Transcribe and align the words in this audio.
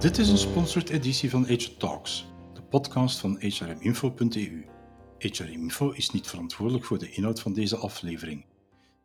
Dit 0.00 0.18
is 0.18 0.28
een 0.28 0.38
sponsored 0.38 0.88
editie 0.88 1.30
van 1.30 1.46
HR 1.46 1.76
Talks, 1.78 2.26
de 2.54 2.62
podcast 2.62 3.18
van 3.18 3.40
hrminfo.eu. 3.40 4.64
HRMinfo 5.18 5.90
is 5.90 6.10
niet 6.10 6.26
verantwoordelijk 6.26 6.84
voor 6.84 6.98
de 6.98 7.10
inhoud 7.10 7.40
van 7.40 7.52
deze 7.52 7.76
aflevering. 7.76 8.46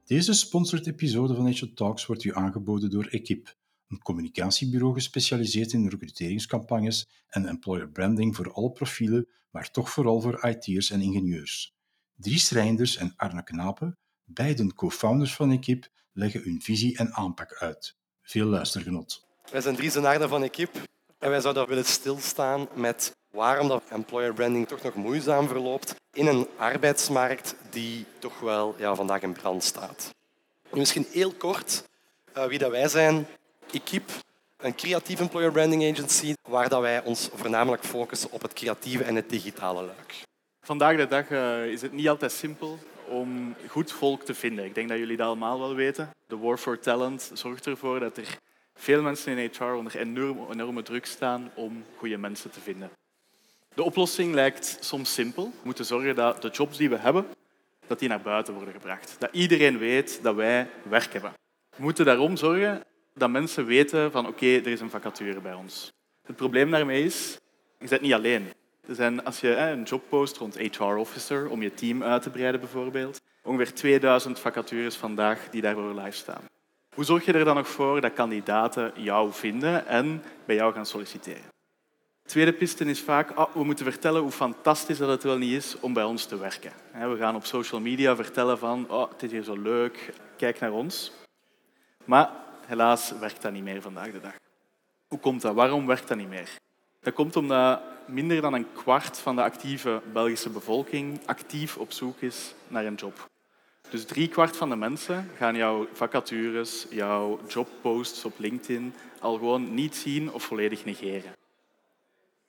Deze 0.05 0.33
sponsored 0.33 0.88
episode 0.88 1.35
van 1.35 1.47
HR 1.47 1.73
Talks 1.73 2.05
wordt 2.05 2.23
u 2.23 2.35
aangeboden 2.35 2.89
door 2.89 3.05
Equip, 3.05 3.55
een 3.88 4.01
communicatiebureau 4.01 4.93
gespecialiseerd 4.93 5.73
in 5.73 5.88
recruteringscampagnes 5.88 7.09
en 7.27 7.45
employer 7.45 7.89
branding 7.89 8.35
voor 8.35 8.53
alle 8.53 8.71
profielen, 8.71 9.27
maar 9.51 9.71
toch 9.71 9.89
vooral 9.89 10.21
voor 10.21 10.47
IT'ers 10.47 10.89
en 10.91 11.01
ingenieurs. 11.01 11.75
Dries 12.15 12.51
Reinders 12.51 12.97
en 12.97 13.13
Arne 13.16 13.44
Knapen, 13.44 13.97
beiden 14.23 14.73
co-founders 14.73 15.35
van 15.35 15.52
Equip, 15.52 15.89
leggen 16.13 16.44
hun 16.44 16.61
visie 16.61 16.97
en 16.97 17.13
aanpak 17.13 17.53
uit. 17.53 17.97
Veel 18.21 18.47
luistergenot. 18.47 19.30
Wij 19.51 19.61
zijn 19.61 19.75
Dries 19.75 19.95
en 19.95 20.05
Arne 20.05 20.27
van 20.27 20.43
Equip 20.43 20.75
en 21.19 21.29
wij 21.29 21.41
zouden 21.41 21.67
willen 21.67 21.85
stilstaan 21.85 22.67
met 22.73 23.15
waarom 23.31 23.67
dat 23.67 23.83
employer 23.89 24.33
branding 24.33 24.67
toch 24.67 24.81
nog 24.81 24.93
moeizaam 24.93 25.47
verloopt 25.47 25.95
in 26.13 26.27
een 26.27 26.47
arbeidsmarkt 26.57 27.55
die 27.69 28.05
toch 28.19 28.39
wel 28.39 28.75
ja, 28.77 28.95
vandaag 28.95 29.21
in 29.21 29.33
brand 29.33 29.63
staat. 29.63 30.09
Misschien 30.73 31.05
heel 31.11 31.31
kort 31.31 31.83
uh, 32.37 32.45
wie 32.45 32.59
dat 32.59 32.71
wij 32.71 32.87
zijn. 32.87 33.27
Equip, 33.71 34.09
een 34.57 34.75
creatieve 34.75 35.21
employer 35.21 35.52
branding 35.52 35.91
agency 35.91 36.33
waar 36.49 36.69
dat 36.69 36.81
wij 36.81 37.03
ons 37.03 37.29
voornamelijk 37.33 37.83
focussen 37.83 38.31
op 38.31 38.41
het 38.41 38.53
creatieve 38.53 39.03
en 39.03 39.15
het 39.15 39.29
digitale 39.29 39.81
luik. 39.81 40.23
Vandaag 40.61 40.97
de 40.97 41.07
dag 41.07 41.29
uh, 41.29 41.65
is 41.65 41.81
het 41.81 41.91
niet 41.91 42.09
altijd 42.09 42.31
simpel 42.31 42.79
om 43.07 43.55
goed 43.67 43.91
volk 43.91 44.23
te 44.23 44.33
vinden. 44.33 44.65
Ik 44.65 44.75
denk 44.75 44.89
dat 44.89 44.97
jullie 44.97 45.17
dat 45.17 45.27
allemaal 45.27 45.59
wel 45.59 45.75
weten. 45.75 46.09
De 46.27 46.38
war 46.38 46.58
for 46.58 46.80
talent 46.80 47.31
zorgt 47.33 47.65
ervoor 47.65 47.99
dat 47.99 48.17
er 48.17 48.38
veel 48.73 49.02
mensen 49.02 49.38
in 49.38 49.52
HR 49.58 49.64
onder 49.64 49.97
enorme, 49.97 50.83
druk 50.83 51.05
staan 51.05 51.52
om 51.55 51.83
goede 51.97 52.17
mensen 52.17 52.52
te 52.52 52.59
vinden. 52.59 52.91
De 53.73 53.83
oplossing 53.83 54.33
lijkt 54.33 54.77
soms 54.80 55.14
simpel. 55.14 55.44
We 55.44 55.59
moeten 55.64 55.86
zorgen 55.86 56.16
dat 56.16 56.41
de 56.41 56.50
jobs 56.50 56.77
die 56.77 56.89
we 56.89 56.97
hebben, 56.97 57.25
dat 57.88 57.99
die 57.99 58.09
naar 58.09 58.22
buiten 58.22 58.53
worden 58.53 58.73
gebracht. 58.73 59.16
Dat 59.19 59.30
iedereen 59.33 59.77
weet 59.77 60.19
dat 60.23 60.36
wij 60.36 60.69
werk 60.83 61.14
hebben. 61.14 61.33
We 61.75 61.83
moeten 61.83 62.05
daarom 62.05 62.38
zorgen 62.38 62.83
dat 63.14 63.30
mensen 63.30 63.66
weten 63.66 64.11
van 64.11 64.27
oké, 64.27 64.45
er 64.45 64.67
is 64.67 64.80
een 64.80 64.89
vacature 64.89 65.42
bij 65.42 65.53
ons. 65.53 65.92
Het 66.25 66.36
probleem 66.36 66.72
daarmee 66.72 67.03
is, 67.03 67.38
je 67.80 67.88
zit 67.88 68.02
niet 68.02 68.14
alleen. 68.14 68.53
Er 68.88 68.95
zijn, 68.95 69.23
als 69.23 69.39
je 69.39 69.55
een 69.55 69.83
job 69.83 70.03
post 70.09 70.38
rond 70.38 70.58
HR-officer, 70.58 71.49
om 71.49 71.61
je 71.61 71.73
team 71.73 72.03
uit 72.03 72.22
te 72.22 72.30
breiden 72.30 72.59
bijvoorbeeld, 72.59 73.22
ongeveer 73.44 73.73
2000 73.73 74.39
vacatures 74.39 74.95
vandaag 74.95 75.49
die 75.49 75.61
daarvoor 75.61 75.94
live 75.94 76.17
staan. 76.17 76.50
Hoe 76.95 77.03
zorg 77.03 77.25
je 77.25 77.34
er 77.34 77.45
dan 77.45 77.56
nog 77.56 77.67
voor 77.67 78.02
dat 78.02 78.14
kandidaten 78.14 78.92
jou 78.95 79.34
vinden 79.34 79.88
en 79.88 80.23
bij 80.45 80.56
jou 80.56 80.73
gaan 80.73 80.86
solliciteren? 80.86 81.50
tweede 82.31 82.53
piste 82.53 82.86
is 82.86 83.02
vaak, 83.02 83.39
oh, 83.39 83.53
we 83.53 83.64
moeten 83.64 83.86
vertellen 83.86 84.22
hoe 84.22 84.31
fantastisch 84.31 84.98
dat 84.98 85.09
het 85.09 85.23
wel 85.23 85.38
niet 85.38 85.53
is 85.53 85.80
om 85.80 85.94
bij 85.94 86.03
ons 86.03 86.25
te 86.25 86.38
werken. 86.38 86.72
We 86.92 87.16
gaan 87.17 87.36
op 87.36 87.45
social 87.45 87.81
media 87.81 88.16
vertellen 88.16 88.58
van, 88.58 88.89
oh, 88.89 89.09
het 89.11 89.23
is 89.23 89.31
hier 89.31 89.44
zo 89.44 89.61
leuk, 89.61 90.14
kijk 90.38 90.59
naar 90.59 90.72
ons. 90.72 91.11
Maar 92.06 92.30
helaas 92.66 93.11
werkt 93.20 93.42
dat 93.42 93.52
niet 93.52 93.64
meer 93.64 93.81
vandaag 93.81 94.11
de 94.11 94.20
dag. 94.20 94.36
Hoe 95.08 95.20
komt 95.20 95.42
dat? 95.42 95.53
Waarom 95.53 95.88
werkt 95.88 96.08
dat 96.08 96.17
niet 96.17 96.30
meer? 96.30 96.50
Dat 97.02 97.14
komt 97.14 97.36
omdat 97.36 97.81
minder 98.05 98.42
dan 98.42 98.53
een 98.53 98.73
kwart 98.73 99.20
van 99.20 99.36
de 99.36 99.44
actieve 99.44 100.02
Belgische 100.14 100.50
bevolking 100.50 101.20
actief 101.26 101.78
op 101.78 101.92
zoek 101.92 102.22
is 102.22 102.53
naar 102.67 102.86
een 102.86 102.95
job. 102.95 103.30
Dus 103.92 104.06
drie 104.06 104.28
kwart 104.28 104.58
van 104.58 104.70
de 104.70 104.75
mensen 104.75 105.30
gaan 105.38 105.56
jouw 105.56 105.88
vacatures, 105.94 106.88
jouw 106.89 107.39
jobposts 107.47 108.25
op 108.25 108.33
LinkedIn 108.38 108.93
al 109.20 109.33
gewoon 109.33 109.73
niet 109.73 109.95
zien 109.95 110.32
of 110.33 110.43
volledig 110.43 110.86
negeren. 110.86 111.32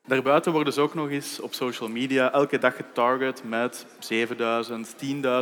Daarbuiten 0.06 0.52
worden 0.52 0.72
ze 0.72 0.80
ook 0.80 0.94
nog 0.94 1.10
eens 1.10 1.40
op 1.40 1.54
social 1.54 1.88
media 1.88 2.32
elke 2.32 2.58
dag 2.58 2.76
getarget 2.76 3.42
met 3.44 3.86
7000, 3.98 4.94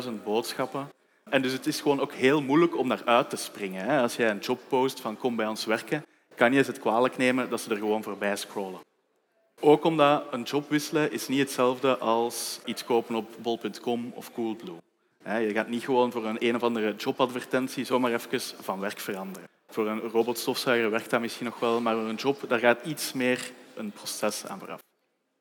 10.000 0.05 0.11
boodschappen. 0.25 0.89
En 1.25 1.43
dus 1.43 1.53
het 1.53 1.67
is 1.67 1.81
gewoon 1.81 2.01
ook 2.01 2.13
heel 2.13 2.43
moeilijk 2.43 2.77
om 2.77 2.89
daaruit 2.89 3.31
te 3.31 3.37
springen. 3.37 4.01
Als 4.01 4.17
jij 4.17 4.31
een 4.31 4.39
job 4.39 4.61
post 4.69 5.01
van 5.01 5.17
kom 5.17 5.37
bij 5.37 5.47
ons 5.47 5.65
werken, 5.65 6.05
kan 6.35 6.53
je 6.53 6.63
het 6.63 6.79
kwalijk 6.79 7.17
nemen 7.17 7.51
dat 7.51 7.61
ze 7.61 7.71
er 7.71 7.77
gewoon 7.77 8.03
voorbij 8.03 8.37
scrollen. 8.37 8.81
Ook 9.61 9.85
omdat 9.85 10.25
een 10.31 10.43
job 10.43 10.71
wisselen 10.71 11.13
is 11.13 11.29
niet 11.29 11.39
hetzelfde 11.39 11.99
als 11.99 12.61
iets 12.65 12.85
kopen 12.85 13.15
op 13.15 13.29
bol.com 13.43 14.13
of 14.15 14.33
Coolblue. 14.33 14.79
Je 15.25 15.51
gaat 15.53 15.69
niet 15.69 15.85
gewoon 15.85 16.13
voor 16.13 16.27
een 16.27 16.47
een 16.47 16.55
of 16.55 16.63
andere 16.63 16.95
jobadvertentie 16.95 17.85
zomaar 17.85 18.13
even 18.13 18.41
van 18.61 18.81
werk 18.81 19.01
veranderen. 19.01 19.49
Voor 19.69 19.89
een 19.89 20.01
robotstofzuiger 20.01 20.91
werkt 20.91 21.11
dat 21.11 21.21
misschien 21.21 21.47
nog 21.47 21.59
wel, 21.59 21.81
maar 21.81 21.95
voor 21.95 22.09
een 22.09 22.15
job 22.15 22.49
daar 22.49 22.59
gaat 22.59 22.85
iets 22.85 23.13
meer 23.13 23.51
een 23.75 23.91
proces 23.91 24.47
aan 24.47 24.59
vooraf. 24.59 24.81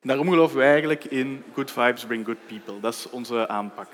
Daarom 0.01 0.29
geloven 0.29 0.57
we 0.57 0.63
eigenlijk 0.63 1.03
in 1.03 1.44
good 1.53 1.72
vibes 1.72 2.06
bring 2.06 2.25
good 2.25 2.47
people. 2.47 2.79
Dat 2.79 2.94
is 2.94 3.09
onze 3.09 3.47
aanpak. 3.47 3.89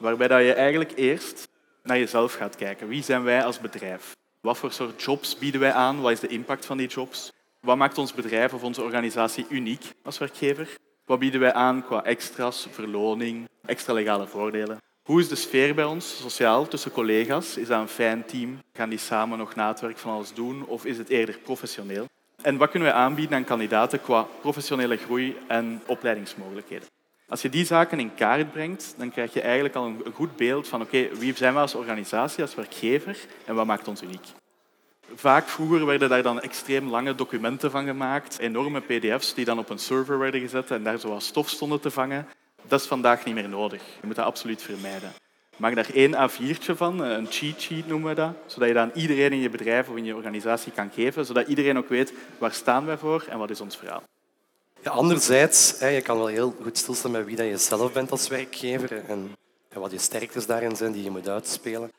Waarbij 0.00 0.28
dat 0.28 0.40
je 0.40 0.52
eigenlijk 0.52 0.92
eerst 0.96 1.48
naar 1.82 1.98
jezelf 1.98 2.34
gaat 2.34 2.56
kijken. 2.56 2.88
Wie 2.88 3.02
zijn 3.02 3.22
wij 3.22 3.44
als 3.44 3.60
bedrijf? 3.60 4.12
Wat 4.40 4.58
voor 4.58 4.72
soort 4.72 5.02
jobs 5.02 5.38
bieden 5.38 5.60
wij 5.60 5.72
aan? 5.72 6.00
Wat 6.00 6.12
is 6.12 6.20
de 6.20 6.26
impact 6.26 6.66
van 6.66 6.76
die 6.76 6.88
jobs? 6.88 7.32
Wat 7.60 7.76
maakt 7.76 7.98
ons 7.98 8.14
bedrijf 8.14 8.54
of 8.54 8.62
onze 8.62 8.82
organisatie 8.82 9.46
uniek 9.48 9.84
als 10.02 10.18
werkgever? 10.18 10.76
Wat 11.04 11.18
bieden 11.18 11.40
wij 11.40 11.52
aan 11.52 11.84
qua 11.84 12.04
extra's, 12.04 12.66
verloning, 12.70 13.48
extra 13.64 13.92
legale 13.92 14.26
voordelen? 14.26 14.78
Hoe 15.04 15.20
is 15.20 15.28
de 15.28 15.34
sfeer 15.34 15.74
bij 15.74 15.84
ons, 15.84 16.16
sociaal, 16.20 16.68
tussen 16.68 16.90
collega's? 16.90 17.56
Is 17.56 17.66
dat 17.66 17.80
een 17.80 17.88
fijn 17.88 18.24
team? 18.24 18.58
Gaan 18.72 18.88
die 18.88 18.98
samen 18.98 19.38
nog 19.38 19.54
na 19.54 19.68
het 19.68 19.80
werk 19.80 19.98
van 19.98 20.12
alles 20.12 20.34
doen? 20.34 20.66
Of 20.66 20.84
is 20.84 20.98
het 20.98 21.08
eerder 21.08 21.38
professioneel? 21.38 22.08
En 22.42 22.56
wat 22.56 22.70
kunnen 22.70 22.88
wij 22.88 22.98
aanbieden 22.98 23.36
aan 23.36 23.44
kandidaten 23.44 24.00
qua 24.00 24.26
professionele 24.40 24.96
groei 24.96 25.36
en 25.46 25.82
opleidingsmogelijkheden? 25.86 26.88
Als 27.28 27.42
je 27.42 27.48
die 27.48 27.64
zaken 27.64 28.00
in 28.00 28.14
kaart 28.14 28.52
brengt, 28.52 28.94
dan 28.98 29.10
krijg 29.10 29.32
je 29.32 29.40
eigenlijk 29.40 29.74
al 29.74 29.84
een 29.84 30.02
goed 30.14 30.36
beeld 30.36 30.68
van 30.68 30.80
oké, 30.80 31.08
wie 31.18 31.36
zijn 31.36 31.54
we 31.54 31.60
als 31.60 31.74
organisatie, 31.74 32.42
als 32.42 32.54
werkgever 32.54 33.18
en 33.44 33.54
wat 33.54 33.66
maakt 33.66 33.88
ons 33.88 34.02
uniek. 34.02 34.26
Vaak 35.14 35.48
vroeger 35.48 35.86
werden 35.86 36.08
daar 36.08 36.22
dan 36.22 36.40
extreem 36.40 36.88
lange 36.88 37.14
documenten 37.14 37.70
van 37.70 37.84
gemaakt, 37.84 38.38
enorme 38.38 38.80
pdf's 38.80 39.34
die 39.34 39.44
dan 39.44 39.58
op 39.58 39.70
een 39.70 39.78
server 39.78 40.18
werden 40.18 40.40
gezet 40.40 40.70
en 40.70 40.82
daar 40.82 40.98
zoals 40.98 41.26
stof 41.26 41.48
stonden 41.48 41.80
te 41.80 41.90
vangen. 41.90 42.28
Dat 42.74 42.82
is 42.82 42.88
vandaag 42.88 43.24
niet 43.24 43.34
meer 43.34 43.48
nodig. 43.48 43.82
Je 44.00 44.06
moet 44.06 44.16
dat 44.16 44.24
absoluut 44.24 44.62
vermijden. 44.62 45.12
Maak 45.56 45.74
daar 45.74 45.90
één 45.92 46.14
A4'tje 46.14 46.76
van, 46.76 47.00
een 47.00 47.26
cheat 47.30 47.60
sheet 47.60 47.86
noemen 47.86 48.08
we 48.08 48.14
dat, 48.14 48.34
zodat 48.46 48.68
je 48.68 48.74
dat 48.74 48.82
aan 48.82 49.00
iedereen 49.00 49.32
in 49.32 49.38
je 49.38 49.50
bedrijf 49.50 49.88
of 49.88 49.96
in 49.96 50.04
je 50.04 50.14
organisatie 50.14 50.72
kan 50.72 50.90
geven, 50.94 51.26
zodat 51.26 51.48
iedereen 51.48 51.78
ook 51.78 51.88
weet 51.88 52.12
waar 52.38 52.52
staan 52.52 52.86
wij 52.86 52.96
voor 52.96 53.26
en 53.28 53.38
wat 53.38 53.50
is 53.50 53.60
ons 53.60 53.76
verhaal. 53.76 54.02
Ja, 54.82 54.90
anderzijds, 54.90 55.78
je 55.78 56.00
kan 56.02 56.16
wel 56.16 56.26
heel 56.26 56.54
goed 56.62 56.78
stilstaan 56.78 57.12
bij 57.12 57.24
wie 57.24 57.42
je 57.42 57.56
zelf 57.56 57.92
bent 57.92 58.10
als 58.10 58.28
werkgever 58.28 59.04
en 59.08 59.36
wat 59.74 59.90
je 59.90 59.98
sterktes 59.98 60.46
daarin 60.46 60.76
zijn 60.76 60.92
die 60.92 61.02
je 61.02 61.10
moet 61.10 61.28
uitspelen. 61.28 61.92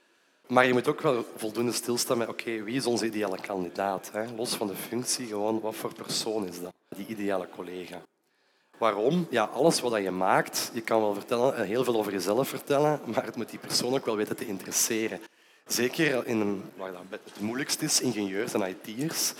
Maar 0.47 0.66
je 0.66 0.74
moet 0.74 0.88
ook 0.88 1.02
wel 1.02 1.25
voldoende 1.36 1.72
stilstaan 1.72 2.18
met 2.18 2.28
oké, 2.28 2.63
wie 2.63 2.75
is 2.75 2.86
onze 2.86 3.06
ideale 3.06 3.40
kandidaat? 3.42 4.12
Los 4.36 4.56
van 4.56 4.68
de 4.68 4.75
functie, 4.75 5.28
gewoon 5.28 5.59
wat 5.59 5.75
voor 5.75 5.94
persoon 5.94 6.47
is 6.47 6.62
dat, 6.62 6.74
die 6.96 7.07
ideale 7.07 7.47
collega. 7.56 8.02
Waarom? 8.78 9.28
Ja, 9.30 9.44
alles 9.44 9.81
wat 9.81 10.02
je 10.02 10.12
maakt, 10.12 10.72
je 10.74 10.81
kan 10.81 11.02
wel 11.02 11.13
vertellen, 11.13 11.56
eh, 11.56 11.66
heel 11.66 11.84
veel 11.84 11.96
over 11.96 12.12
jezelf 12.12 12.47
vertellen, 12.47 13.00
maar 13.13 13.25
het 13.25 13.36
moet 13.36 13.50
die 13.50 13.59
persoon 13.59 13.94
ook 13.94 14.06
wel 14.06 14.16
weten 14.16 14.36
te 14.36 14.47
interesseren. 14.47 15.19
Zeker 15.66 16.28
in 16.28 16.63
waar 16.78 16.91
dat 16.91 17.19
het 17.24 17.40
moeilijkst 17.40 17.81
is, 17.81 18.02
ingenieurs 18.02 18.53
en 18.53 18.75
IT'ers. 18.84 19.34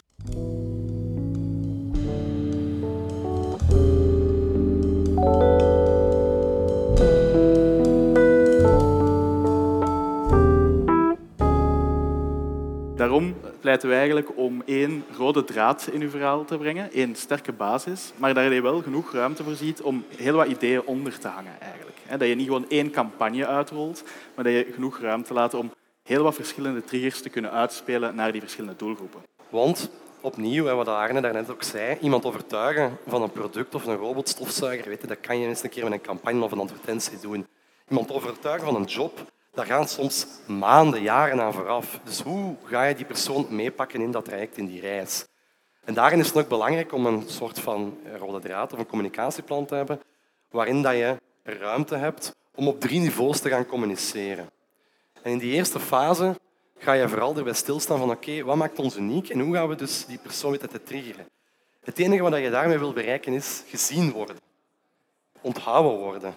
Daarom 13.06 13.36
pleiten 13.60 13.90
we 13.90 13.96
eigenlijk 13.96 14.38
om 14.38 14.62
één 14.66 15.04
rode 15.18 15.44
draad 15.44 15.90
in 15.92 16.02
uw 16.02 16.10
verhaal 16.10 16.46
te 16.46 16.58
brengen, 16.58 16.92
één 16.92 17.16
sterke 17.16 17.52
basis, 17.52 18.14
maar 18.16 18.34
dat 18.34 18.54
je 18.54 18.62
wel 18.62 18.82
genoeg 18.82 19.14
ruimte 19.14 19.44
voorziet 19.44 19.82
om 19.82 20.06
heel 20.16 20.36
wat 20.36 20.48
ideeën 20.48 20.86
onder 20.86 21.20
te 21.20 21.28
hangen. 21.28 21.62
Eigenlijk. 21.62 21.98
Dat 22.18 22.28
je 22.28 22.36
niet 22.36 22.46
gewoon 22.46 22.70
één 22.70 22.92
campagne 22.92 23.48
uitrolt, 23.48 24.04
maar 24.36 24.44
dat 24.44 24.54
je 24.54 24.68
genoeg 24.74 25.00
ruimte 25.00 25.34
laat 25.34 25.54
om 25.54 25.72
heel 26.04 26.24
wat 26.24 26.36
verschillende 26.36 26.84
triggers 26.84 27.22
te 27.22 27.30
kunnen 27.30 27.52
uitspelen 27.52 28.16
naar 28.16 28.32
die 28.32 28.42
verschillende 28.42 28.76
doelgroepen. 28.78 29.22
Want 29.50 29.90
opnieuw, 30.22 30.64
wat 30.64 30.88
Arne 30.88 31.22
daarnet 31.22 31.52
ook 31.52 31.64
zei, 31.64 31.98
iemand 32.02 32.26
overtuigen 32.26 32.98
van 33.08 33.22
een 33.22 33.32
product 33.32 33.76
of 33.76 33.86
een 33.86 33.96
robotstofzuiger, 33.96 34.90
weet 34.90 35.02
je, 35.02 35.08
dat 35.08 35.20
kan 35.20 35.40
je 35.40 35.48
eens 35.48 35.64
een 35.64 35.70
keer 35.70 35.84
met 35.84 35.94
een 35.94 36.02
campagne 36.02 36.44
of 36.44 36.52
een 36.52 36.60
advertentie 36.60 37.20
doen. 37.20 37.48
Iemand 37.90 38.12
overtuigen 38.12 38.68
van 38.68 38.76
een 38.76 38.88
job, 38.88 39.34
daar 39.56 39.66
gaan 39.66 39.88
soms 39.88 40.28
maanden, 40.48 41.02
jaren 41.02 41.42
aan 41.42 41.54
vooraf. 41.54 42.00
Dus 42.04 42.22
hoe 42.22 42.56
ga 42.64 42.84
je 42.84 42.96
die 42.96 43.06
persoon 43.06 43.48
meepakken 43.50 44.02
in 44.02 44.12
dat 44.12 44.26
traject, 44.26 44.58
in 44.58 44.66
die 44.66 44.82
reis? 44.82 45.26
En 45.84 45.94
daarin 45.94 46.20
is 46.20 46.28
het 46.28 46.38
ook 46.38 46.48
belangrijk 46.48 46.94
om 46.94 47.06
een 47.06 47.24
soort 47.28 47.60
van 47.60 47.98
rode 48.20 48.40
draad 48.40 48.74
of 48.74 48.80
een 48.80 48.86
communicatieplan 48.86 49.66
te 49.66 49.76
hebben, 49.76 50.02
waarin 50.50 50.82
dat 50.82 50.94
je 50.94 51.16
ruimte 51.44 51.96
hebt 51.96 52.36
om 52.56 52.68
op 52.68 52.80
drie 52.80 53.00
niveaus 53.00 53.40
te 53.40 53.50
gaan 53.50 53.66
communiceren. 53.66 54.50
En 55.22 55.32
in 55.32 55.38
die 55.38 55.54
eerste 55.54 55.80
fase 55.80 56.40
ga 56.78 56.94
je 56.94 57.10
vooral 57.10 57.36
erbij 57.36 57.54
stilstaan 57.54 57.98
van 58.00 58.12
oké, 58.12 58.44
wat 58.44 58.56
maakt 58.56 58.80
ons 58.80 58.98
uniek 58.98 59.30
en 59.30 59.40
hoe 59.40 59.56
gaan 59.56 59.68
we 59.68 59.76
dus 59.76 60.06
die 60.06 60.18
persoon 60.18 60.52
weten 60.52 60.70
te 60.70 60.84
triggeren. 60.84 61.28
Het 61.84 62.00
enige 62.00 62.22
wat 62.22 62.38
je 62.38 62.50
daarmee 62.50 62.78
wil 62.78 62.94
bereiken 62.94 63.34
is 63.34 63.64
gezien 63.68 64.12
worden, 64.12 64.36
onthouden 65.42 66.00
worden. 66.00 66.36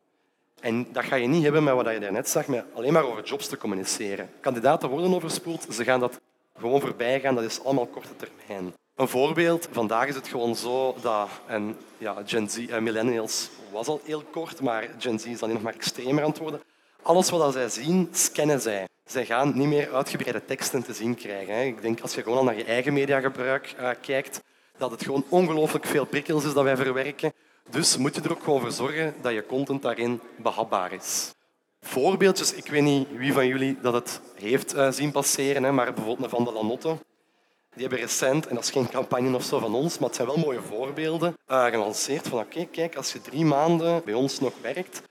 En 0.60 0.86
dat 0.92 1.04
ga 1.04 1.16
je 1.16 1.26
niet 1.26 1.42
hebben 1.42 1.64
met 1.64 1.74
wat 1.74 1.92
je 1.92 2.00
daarnet 2.00 2.28
zag, 2.28 2.46
met 2.46 2.64
alleen 2.74 2.92
maar 2.92 3.04
over 3.04 3.24
jobs 3.24 3.46
te 3.46 3.56
communiceren. 3.56 4.30
Kandidaten 4.40 4.88
worden 4.88 5.14
overspoeld, 5.14 5.66
ze 5.70 5.84
gaan 5.84 6.00
dat 6.00 6.20
gewoon 6.58 6.80
voorbij 6.80 7.20
gaan, 7.20 7.34
dat 7.34 7.44
is 7.44 7.64
allemaal 7.64 7.86
korte 7.86 8.16
termijn. 8.16 8.74
Een 8.96 9.08
voorbeeld, 9.08 9.68
vandaag 9.72 10.08
is 10.08 10.14
het 10.14 10.28
gewoon 10.28 10.56
zo 10.56 10.96
dat, 11.00 11.28
en 11.46 11.76
ja, 11.98 12.22
Gen 12.26 12.50
Z, 12.50 12.66
eh, 12.66 12.78
millennials 12.78 13.50
was 13.72 13.86
al 13.86 14.00
heel 14.04 14.22
kort, 14.30 14.60
maar 14.60 14.88
Gen 14.98 15.18
Z 15.18 15.24
is 15.24 15.38
dan 15.38 15.52
nog 15.52 15.62
maar 15.62 15.74
extremer 15.74 16.22
aan 16.22 16.30
het 16.30 16.38
worden. 16.38 16.60
Alles 17.02 17.30
wat 17.30 17.52
zij 17.52 17.68
zien, 17.68 18.08
scannen 18.12 18.60
zij. 18.60 18.88
Zij 19.04 19.26
gaan 19.26 19.52
niet 19.54 19.66
meer 19.66 19.94
uitgebreide 19.94 20.44
teksten 20.44 20.82
te 20.82 20.92
zien 20.92 21.14
krijgen. 21.14 21.66
Ik 21.66 21.82
denk 21.82 22.00
als 22.00 22.14
je 22.14 22.22
gewoon 22.22 22.38
al 22.38 22.44
naar 22.44 22.56
je 22.56 22.64
eigen 22.64 22.92
mediagebruik 22.92 23.74
uh, 23.80 23.90
kijkt, 24.00 24.40
dat 24.78 24.90
het 24.90 25.02
gewoon 25.02 25.24
ongelooflijk 25.28 25.84
veel 25.84 26.04
prikkels 26.04 26.44
is 26.44 26.52
dat 26.52 26.64
wij 26.64 26.76
verwerken. 26.76 27.32
Dus 27.70 27.96
moet 27.96 28.14
je 28.14 28.20
er 28.22 28.30
ook 28.30 28.42
voor 28.42 28.70
zorgen 28.70 29.14
dat 29.20 29.32
je 29.32 29.46
content 29.46 29.82
daarin 29.82 30.20
behapbaar 30.36 30.92
is. 30.92 31.34
Voorbeeldjes, 31.80 32.54
ik 32.54 32.66
weet 32.66 32.82
niet 32.82 33.08
wie 33.16 33.32
van 33.32 33.46
jullie 33.46 33.78
dat 33.82 33.94
het 33.94 34.20
heeft 34.34 34.74
uh, 34.74 34.90
zien 34.90 35.12
passeren, 35.12 35.74
maar 35.74 35.92
bijvoorbeeld 35.92 36.30
Van 36.30 36.44
de 36.44 36.52
Lanotte. 36.52 36.96
Die 37.72 37.86
hebben 37.86 37.98
recent, 37.98 38.46
en 38.46 38.54
dat 38.54 38.64
is 38.64 38.70
geen 38.70 38.88
campagne 38.88 39.36
of 39.36 39.44
zo 39.44 39.58
van 39.58 39.74
ons, 39.74 39.98
maar 39.98 40.08
het 40.08 40.16
zijn 40.16 40.28
wel 40.28 40.38
mooie 40.38 40.62
voorbeelden, 40.62 41.36
uh, 41.48 41.64
gelanceerd 41.64 42.28
van 42.28 42.38
oké, 42.38 42.64
kijk, 42.64 42.96
als 42.96 43.12
je 43.12 43.20
drie 43.20 43.44
maanden 43.44 44.04
bij 44.04 44.14
ons 44.14 44.40
nog 44.40 44.52
werkt 44.62 45.02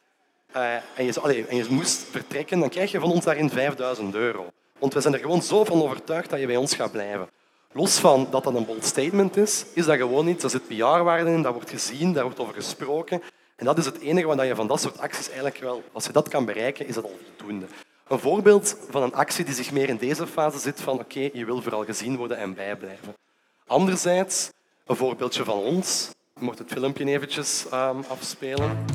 uh, 0.56 0.74
en, 0.74 1.06
je, 1.06 1.19
allez, 1.21 1.45
en 1.48 1.56
je 1.56 1.65
moest 1.69 2.06
vertrekken, 2.12 2.60
dan 2.60 2.69
krijg 2.69 2.92
je 2.92 3.00
van 3.00 3.12
ons 3.12 3.25
daarin 3.25 3.50
5000 3.50 4.15
euro. 4.15 4.45
Want 4.80 4.94
we 4.94 5.01
zijn 5.01 5.13
er 5.13 5.19
gewoon 5.19 5.42
zo 5.42 5.63
van 5.63 5.81
overtuigd 5.81 6.30
dat 6.30 6.39
je 6.39 6.45
bij 6.45 6.56
ons 6.56 6.75
gaat 6.75 6.92
blijven. 6.92 7.30
Los 7.74 8.00
van 8.00 8.28
dat 8.31 8.44
dat 8.44 8.56
een 8.56 8.66
bold 8.66 8.86
statement 8.86 9.38
is, 9.38 9.66
is 9.74 9.86
dat 9.86 9.98
gewoon 9.98 10.28
iets. 10.28 10.44
Er 10.44 10.50
zit 10.50 10.68
PR-waarde 10.68 11.31
in, 11.31 11.42
dat 11.42 11.54
wordt 11.54 11.69
gezien, 11.69 12.14
daar 12.14 12.24
wordt 12.24 12.40
over 12.40 12.54
gesproken. 12.54 13.22
En 13.56 13.66
dat 13.66 13.78
is 13.78 13.86
het 13.86 14.00
enige 14.00 14.28
wat 14.28 14.46
je 14.46 14.56
van 14.56 14.68
dat 14.68 14.81
soort 14.81 15.00
acties 15.00 15.28
eigenlijk 15.28 15.58
wel... 15.58 15.84
Als 15.92 16.06
je 16.06 16.12
dat 16.12 16.28
kan 16.28 16.46
bereiken, 16.46 16.88
is 16.88 16.96
dat 16.96 17.04
al 17.04 17.19
voldoende. 17.38 17.66
Een 18.08 18.19
voorbeeld 18.19 18.78
van 18.90 19.04
een 19.04 19.14
actie 19.14 19.46
die 19.46 19.54
zich 19.54 19.72
meer 19.72 19.90
in 19.90 19.98
deze 19.98 20.28
fase 20.28 20.60
zit 20.60 20.81
van 20.81 21.00
oké, 21.00 21.30
je 21.34 21.46
wil 21.46 21.62
vooral 21.62 21.86
gezien 21.86 22.18
worden 22.18 22.38
en 22.38 22.54
bijblijven. 22.54 23.14
Anderzijds, 23.66 24.52
een 24.86 24.96
voorbeeldje 24.96 25.44
van 25.44 25.58
ons. 25.58 26.10
Ik 26.36 26.42
mocht 26.42 26.60
het 26.60 26.72
filmpje 26.72 27.06
eventjes 27.06 27.66
um, 27.74 28.04
afspelen. 28.08 28.86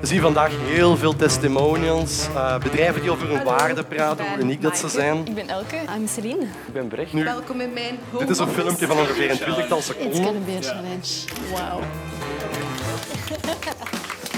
We 0.00 0.06
zien 0.06 0.20
vandaag 0.20 0.50
heel 0.64 0.96
veel 0.96 1.16
testimonials, 1.16 2.28
uh, 2.28 2.58
bedrijven 2.58 3.02
die 3.02 3.10
over 3.10 3.28
hun 3.28 3.44
waarde 3.44 3.84
praten, 3.84 4.28
hoe 4.28 4.38
uniek 4.38 4.62
dat 4.62 4.78
ze 4.78 4.88
zijn. 4.88 5.26
Ik 5.26 5.34
ben 5.34 5.48
Elke. 5.48 5.76
I'm 5.96 6.06
Celine. 6.06 6.42
Ik 6.42 6.72
ben 6.72 6.88
Brecht. 6.88 7.12
Nu, 7.12 7.24
Welkom 7.24 7.60
in 7.60 7.72
mijn 7.72 7.98
home 8.10 8.26
Dit 8.26 8.30
is 8.30 8.38
een 8.38 8.48
filmpje 8.48 8.86
van 8.86 8.98
ongeveer 8.98 9.30
een 9.30 9.38
twintigtal 9.38 9.80
seconden. 9.80 10.12
It's 10.12 10.26
gonna 10.26 10.44
be 10.44 10.52
a 10.52 10.62
challenge. 10.62 11.24
Wow. 11.50 11.82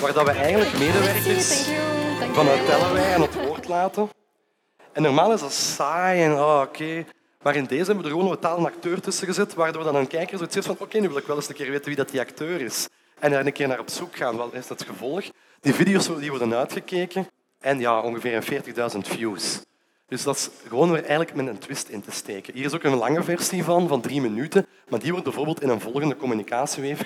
Waar 0.00 0.12
dat 0.12 0.24
we 0.24 0.30
eigenlijk 0.30 0.78
medewerkers 0.78 1.68
vanuit 2.32 2.66
Tellewij 2.66 3.14
aan 3.14 3.20
het 3.20 3.46
woord 3.46 3.68
laten. 3.68 4.08
En 4.92 5.02
normaal 5.02 5.32
is 5.32 5.40
dat 5.40 5.52
saai 5.52 6.22
en 6.22 6.32
oh, 6.32 6.60
oké. 6.64 7.04
Maar 7.42 7.56
in 7.56 7.64
deze 7.64 7.84
hebben 7.84 8.04
we 8.04 8.10
er 8.10 8.16
gewoon 8.16 8.30
een 8.30 8.38
taal 8.38 8.66
acteur 8.66 9.00
tussen 9.00 9.26
gezet, 9.26 9.54
waardoor 9.54 9.84
dan 9.84 9.96
een 9.96 10.06
kijker 10.06 10.36
zoiets 10.36 10.54
heeft 10.54 10.66
van 10.66 10.76
oké, 10.78 10.98
nu 10.98 11.08
wil 11.08 11.16
ik 11.16 11.26
wel 11.26 11.36
eens 11.36 11.48
een 11.48 11.54
keer 11.54 11.70
weten 11.70 11.86
wie 11.86 11.96
dat 11.96 12.10
die 12.10 12.20
acteur 12.20 12.60
is. 12.60 12.88
En 13.18 13.30
daar 13.30 13.46
een 13.46 13.52
keer 13.52 13.68
naar 13.68 13.78
op 13.78 13.90
zoek 13.90 14.16
gaan. 14.16 14.36
Wat 14.36 14.54
is 14.54 14.68
het 14.68 14.82
gevolg? 14.82 15.24
Die 15.60 15.74
video's 15.74 16.18
die 16.18 16.30
worden 16.30 16.54
uitgekeken 16.54 17.28
en 17.60 17.80
ja, 17.80 18.00
ongeveer 18.00 18.62
40.000 18.92 18.98
views. 18.98 19.60
Dus 20.06 20.22
dat 20.22 20.36
is 20.36 20.50
gewoon 20.68 20.90
weer 20.90 21.00
eigenlijk 21.00 21.34
met 21.34 21.46
een 21.46 21.58
twist 21.58 21.88
in 21.88 22.00
te 22.00 22.10
steken. 22.10 22.54
Hier 22.54 22.64
is 22.64 22.74
ook 22.74 22.82
een 22.82 22.94
lange 22.94 23.22
versie 23.22 23.64
van, 23.64 23.88
van 23.88 24.00
drie 24.00 24.20
minuten, 24.20 24.66
maar 24.88 25.00
die 25.00 25.10
wordt 25.10 25.24
bijvoorbeeld 25.24 25.62
in 25.62 25.68
een 25.68 25.80
volgende 25.80 26.16
communicatieweef 26.16 27.02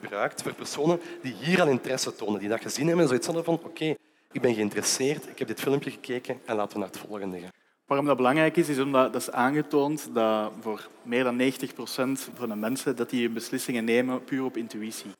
gebruikt 0.00 0.42
voor 0.42 0.54
personen 0.54 1.00
die 1.22 1.34
hier 1.40 1.60
al 1.60 1.68
interesse 1.68 2.14
tonen, 2.14 2.40
die 2.40 2.48
dat 2.48 2.60
gezien 2.60 2.86
hebben 2.86 3.02
en 3.02 3.08
zoiets 3.08 3.26
hadden 3.26 3.44
van 3.44 3.60
oké, 3.64 3.94
ik 4.32 4.40
ben 4.40 4.54
geïnteresseerd, 4.54 5.28
ik 5.28 5.38
heb 5.38 5.48
dit 5.48 5.60
filmpje 5.60 5.90
gekeken 5.90 6.40
en 6.44 6.56
laten 6.56 6.72
we 6.72 6.78
naar 6.78 6.88
het 6.88 6.98
volgende 6.98 7.40
gaan. 7.40 7.50
Waarom 7.86 8.06
dat 8.06 8.16
belangrijk 8.16 8.56
is, 8.56 8.68
is 8.68 8.78
omdat 8.78 9.12
dat 9.12 9.22
is 9.22 9.30
aangetoond 9.30 10.14
dat 10.14 10.52
voor 10.60 10.88
meer 11.02 11.24
dan 11.24 11.36
90 11.36 11.74
procent 11.74 12.28
van 12.34 12.48
de 12.48 12.54
mensen 12.54 12.96
dat 12.96 13.10
die 13.10 13.28
beslissingen 13.28 13.84
nemen 13.84 14.24
puur 14.24 14.44
op 14.44 14.56
intuïtie. 14.56 15.10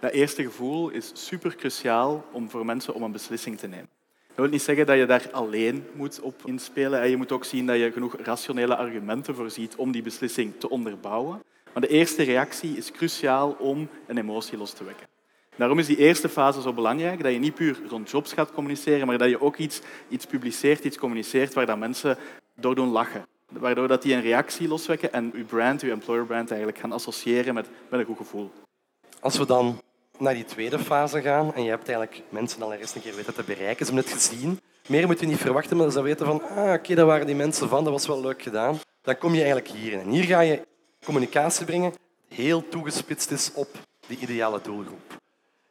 Dat 0.00 0.12
eerste 0.12 0.42
gevoel 0.42 0.88
is 0.88 1.10
super 1.14 1.56
cruciaal 1.56 2.24
om 2.32 2.50
voor 2.50 2.64
mensen 2.64 2.94
om 2.94 3.02
een 3.02 3.12
beslissing 3.12 3.58
te 3.58 3.66
nemen. 3.66 3.88
Dat 4.26 4.36
wil 4.36 4.48
niet 4.48 4.62
zeggen 4.62 4.86
dat 4.86 4.98
je 4.98 5.06
daar 5.06 5.28
alleen 5.32 5.86
moet 5.92 6.20
op 6.20 6.42
inspelen. 6.44 7.10
Je 7.10 7.16
moet 7.16 7.32
ook 7.32 7.44
zien 7.44 7.66
dat 7.66 7.76
je 7.76 7.92
genoeg 7.92 8.16
rationele 8.16 8.76
argumenten 8.76 9.34
voorziet 9.34 9.76
om 9.76 9.92
die 9.92 10.02
beslissing 10.02 10.52
te 10.58 10.70
onderbouwen. 10.70 11.42
Maar 11.72 11.82
de 11.82 11.88
eerste 11.88 12.22
reactie 12.22 12.76
is 12.76 12.90
cruciaal 12.90 13.56
om 13.58 13.88
een 14.06 14.18
emotie 14.18 14.58
los 14.58 14.72
te 14.72 14.84
wekken. 14.84 15.06
Daarom 15.56 15.78
is 15.78 15.86
die 15.86 15.96
eerste 15.96 16.28
fase 16.28 16.62
zo 16.62 16.72
belangrijk, 16.72 17.22
dat 17.22 17.32
je 17.32 17.38
niet 17.38 17.54
puur 17.54 17.78
rond 17.88 18.10
jobs 18.10 18.32
gaat 18.32 18.52
communiceren, 18.52 19.06
maar 19.06 19.18
dat 19.18 19.28
je 19.28 19.40
ook 19.40 19.56
iets, 19.56 19.80
iets 20.08 20.26
publiceert, 20.26 20.84
iets 20.84 20.98
communiceert 20.98 21.54
waar 21.54 21.66
dat 21.66 21.78
mensen 21.78 22.18
door 22.54 22.74
doen 22.74 22.88
lachen. 22.88 23.26
Waardoor 23.48 23.88
dat 23.88 24.02
die 24.02 24.14
een 24.14 24.20
reactie 24.20 24.68
loswekken 24.68 25.12
en 25.12 25.30
je 25.34 25.44
brand, 25.44 25.80
je 25.80 25.90
employer 25.90 26.26
brand 26.26 26.48
eigenlijk 26.48 26.80
gaan 26.80 26.92
associëren 26.92 27.54
met, 27.54 27.68
met 27.88 28.00
een 28.00 28.06
goed 28.06 28.16
gevoel. 28.16 28.50
Als 29.20 29.38
we 29.38 29.46
dan 29.46 29.80
naar 30.20 30.34
die 30.34 30.44
tweede 30.44 30.78
fase 30.78 31.20
gaan 31.20 31.54
en 31.54 31.62
je 31.62 31.70
hebt 31.70 31.88
eigenlijk 31.88 32.22
mensen 32.28 32.62
al 32.62 32.72
eerst 32.72 32.94
een 32.94 33.02
keer 33.02 33.14
weten 33.14 33.34
te 33.34 33.42
bereiken, 33.42 33.86
ze 33.86 33.92
hebben 33.92 34.12
het 34.12 34.22
gezien. 34.22 34.60
Meer 34.88 35.06
moet 35.06 35.20
je 35.20 35.26
niet 35.26 35.38
verwachten, 35.38 35.76
maar 35.76 35.90
ze 35.90 36.02
weten 36.02 36.26
van, 36.26 36.42
ah, 36.42 36.72
oké, 36.72 36.94
daar 36.94 37.06
waren 37.06 37.26
die 37.26 37.34
mensen 37.34 37.68
van, 37.68 37.84
dat 37.84 37.92
was 37.92 38.06
wel 38.06 38.20
leuk 38.20 38.42
gedaan. 38.42 38.78
Dan 39.02 39.18
kom 39.18 39.32
je 39.32 39.38
eigenlijk 39.38 39.68
hierin. 39.68 40.00
En 40.00 40.08
hier 40.08 40.24
ga 40.24 40.40
je 40.40 40.66
communicatie 41.04 41.64
brengen 41.64 41.92
heel 42.28 42.68
toegespitst 42.68 43.30
is 43.30 43.52
op 43.54 43.68
die 44.06 44.18
ideale 44.18 44.60
doelgroep. 44.62 45.20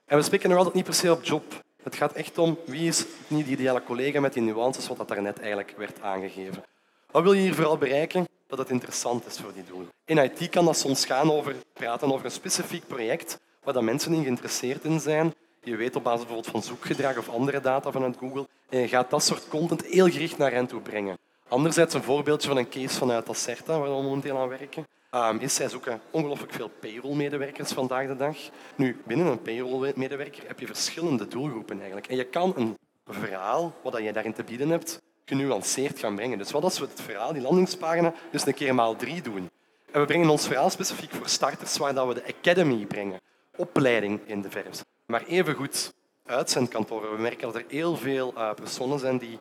En 0.05 0.17
we 0.17 0.23
spreken 0.23 0.49
nog 0.49 0.57
altijd 0.57 0.75
niet 0.75 0.85
per 0.85 0.93
se 0.93 1.11
op 1.11 1.23
job. 1.23 1.43
Het 1.83 1.95
gaat 1.95 2.13
echt 2.13 2.37
om 2.37 2.57
wie 2.65 2.87
is 2.87 3.05
niet 3.27 3.45
de 3.45 3.51
ideale 3.51 3.83
collega 3.83 4.19
met 4.19 4.33
die 4.33 4.41
nuances, 4.41 4.87
wat 4.87 4.97
dat 4.97 5.07
daarnet 5.07 5.39
eigenlijk 5.39 5.73
werd 5.77 6.01
aangegeven. 6.01 6.63
Wat 7.11 7.23
wil 7.23 7.33
je 7.33 7.41
hier 7.41 7.53
vooral 7.53 7.77
bereiken? 7.77 8.27
Dat 8.47 8.57
het 8.57 8.69
interessant 8.69 9.25
is 9.25 9.39
voor 9.39 9.53
die 9.53 9.63
doel. 9.63 9.87
In 10.05 10.17
IT 10.17 10.49
kan 10.49 10.65
dat 10.65 10.77
soms 10.77 11.05
gaan 11.05 11.31
over 11.31 11.55
praten 11.73 12.13
over 12.13 12.25
een 12.25 12.31
specifiek 12.31 12.87
project 12.87 13.39
waar 13.67 13.75
dat 13.75 13.85
mensen 13.85 14.13
in 14.13 14.23
geïnteresseerd 14.23 14.83
in 14.83 14.99
zijn. 14.99 15.33
Je 15.63 15.75
weet 15.75 15.95
op 15.95 16.03
basis 16.03 16.25
bijvoorbeeld 16.25 16.51
van 16.51 16.63
zoekgedrag 16.63 17.17
of 17.17 17.29
andere 17.29 17.59
data 17.59 17.91
vanuit 17.91 18.17
Google. 18.17 18.47
En 18.69 18.79
je 18.79 18.87
gaat 18.87 19.09
dat 19.09 19.23
soort 19.23 19.47
content 19.47 19.85
heel 19.85 20.09
gericht 20.09 20.37
naar 20.37 20.51
hen 20.51 20.67
toe 20.67 20.81
brengen. 20.81 21.17
Anderzijds 21.47 21.93
een 21.93 22.03
voorbeeldje 22.03 22.47
van 22.47 22.57
een 22.57 22.69
case 22.69 22.97
vanuit 22.97 23.29
Acerta, 23.29 23.79
waar 23.79 23.95
we 23.95 24.01
momenteel 24.01 24.37
aan 24.37 24.47
werken. 24.47 24.87
Um, 25.11 25.39
is 25.39 25.55
zij 25.55 25.69
zoeken 25.69 26.01
ongelooflijk 26.11 26.53
veel 26.53 26.69
payroll-medewerkers 26.79 27.71
vandaag 27.71 28.07
de 28.07 28.15
dag. 28.15 28.37
Nu, 28.75 29.01
binnen 29.05 29.27
een 29.27 29.41
payroll-medewerker 29.41 30.43
heb 30.47 30.59
je 30.59 30.65
verschillende 30.65 31.27
doelgroepen 31.27 31.77
eigenlijk. 31.77 32.07
En 32.07 32.15
je 32.15 32.25
kan 32.25 32.53
een 32.55 32.77
verhaal, 33.05 33.73
wat 33.83 33.97
je 33.97 34.13
daarin 34.13 34.33
te 34.33 34.43
bieden 34.43 34.69
hebt, 34.69 35.01
genuanceerd 35.25 35.99
gaan 35.99 36.15
brengen. 36.15 36.37
Dus 36.37 36.51
wat 36.51 36.63
als 36.63 36.79
we 36.79 36.85
het 36.85 37.01
verhaal, 37.01 37.33
die 37.33 37.41
landingspagina, 37.41 38.13
dus 38.31 38.45
een 38.45 38.53
keer 38.53 38.75
maal 38.75 38.95
drie 38.95 39.21
doen. 39.21 39.49
En 39.91 39.99
we 39.99 40.07
brengen 40.07 40.29
ons 40.29 40.47
verhaal 40.47 40.69
specifiek 40.69 41.11
voor 41.11 41.29
starters, 41.29 41.77
waar 41.77 42.07
we 42.07 42.13
de 42.13 42.33
academy 42.37 42.85
brengen 42.85 43.19
opleiding 43.57 44.19
in 44.25 44.41
de 44.41 44.49
verf. 44.49 44.83
Maar 45.05 45.23
evengoed 45.25 45.93
uitzendkantoren. 46.25 47.15
We 47.15 47.21
merken 47.21 47.41
dat 47.41 47.55
er 47.55 47.65
heel 47.67 47.95
veel 47.95 48.33
uh, 48.33 48.53
personen 48.53 48.99
zijn 48.99 49.17
die 49.17 49.39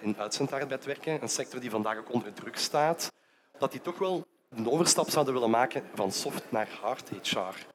in 0.00 0.16
uitzendarbeid 0.18 0.84
werken, 0.84 1.22
een 1.22 1.28
sector 1.28 1.60
die 1.60 1.70
vandaag 1.70 1.98
ook 1.98 2.12
onder 2.12 2.32
druk 2.32 2.56
staat, 2.56 3.12
dat 3.58 3.70
die 3.70 3.80
toch 3.80 3.98
wel 3.98 4.26
een 4.50 4.70
overstap 4.70 5.10
zouden 5.10 5.34
willen 5.34 5.50
maken 5.50 5.82
van 5.94 6.12
soft 6.12 6.42
naar 6.48 6.68
hard 6.80 7.08
HR. 7.22 7.66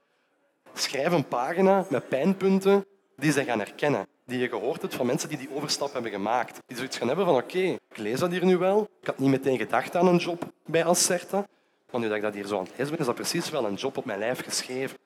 Schrijf 0.74 1.12
een 1.12 1.28
pagina 1.28 1.86
met 1.90 2.10
pijnpunten 2.10 2.86
die 3.16 3.32
ze 3.32 3.44
gaan 3.44 3.60
herkennen. 3.60 4.08
Die 4.26 4.40
je 4.40 4.50
gehoord 4.50 4.82
hebt 4.82 4.96
van 4.96 5.06
mensen 5.06 5.30
die 5.30 5.38
die 5.38 5.56
overstap 5.56 5.94
hebben 5.94 6.12
gemaakt. 6.12 6.60
Die 6.66 6.78
zoiets 6.78 6.98
gaan 6.98 7.08
hebben 7.08 7.26
van 7.26 7.36
oké, 7.36 7.60
ik 7.60 7.98
lees 7.98 8.20
dat 8.20 8.32
hier 8.32 8.46
nu 8.46 8.58
wel. 8.58 8.88
Ik 9.02 9.08
had 9.08 9.20
niet 9.20 9.30
meteen 9.30 9.58
gedacht 9.58 9.96
aan 9.96 10.08
een 10.08 10.18
job 10.18 10.52
bij 10.66 10.86
Acerta. 10.86 11.48
Maar 11.92 12.02
nu 12.02 12.08
dat 12.08 12.16
ik 12.16 12.22
dat 12.22 12.34
hier 12.34 12.46
zo 12.46 12.58
aan 12.58 12.64
het 12.64 12.72
lezen 12.78 12.90
ben, 12.90 13.00
is 13.00 13.06
dat 13.06 13.16
precies 13.16 13.50
wel 13.50 13.66
een 13.66 13.74
job 13.74 13.98
op 13.98 14.06
mijn 14.06 14.20
lijf 14.20 14.44
geschreven. 14.44 14.98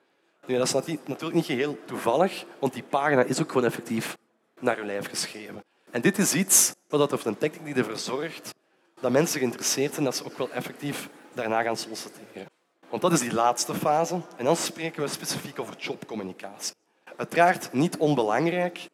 Nu, 0.46 0.56
dat 0.56 0.66
is 0.66 0.72
natuurlijk 0.72 1.34
niet 1.34 1.44
geheel 1.44 1.78
toevallig, 1.84 2.44
want 2.58 2.72
die 2.72 2.82
pagina 2.82 3.22
is 3.22 3.40
ook 3.40 3.48
gewoon 3.48 3.66
effectief 3.66 4.16
naar 4.60 4.78
uw 4.78 4.84
lijf 4.84 5.08
geschreven. 5.08 5.64
En 5.90 6.00
dit 6.00 6.18
is 6.18 6.34
iets 6.34 6.74
wat 6.88 7.12
of 7.12 7.24
een 7.24 7.38
techniek 7.38 7.64
die 7.64 7.74
ervoor 7.74 7.98
zorgt 7.98 8.54
dat 9.00 9.10
mensen 9.10 9.38
geïnteresseerd 9.38 9.92
zijn, 9.92 10.04
dat 10.04 10.16
ze 10.16 10.24
ook 10.24 10.38
wel 10.38 10.50
effectief 10.50 11.08
daarna 11.34 11.62
gaan 11.62 11.76
solliciteren. 11.76 12.50
Want 12.88 13.02
dat 13.02 13.12
is 13.12 13.20
die 13.20 13.34
laatste 13.34 13.74
fase. 13.74 14.20
En 14.36 14.44
dan 14.44 14.56
spreken 14.56 15.02
we 15.02 15.08
specifiek 15.08 15.60
over 15.60 15.76
jobcommunicatie. 15.78 16.74
Uiteraard 17.16 17.72
niet 17.72 17.96
onbelangrijk, 17.96 18.88